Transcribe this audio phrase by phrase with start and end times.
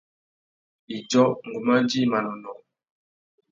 [0.95, 2.59] Idjô, ngu mà djï manônōh.